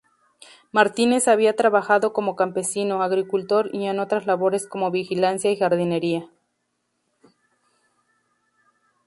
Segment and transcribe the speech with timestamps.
[0.71, 6.27] Martínez había trabajado como campesino, agricultor y en otras labores como vigilancia y jardinería.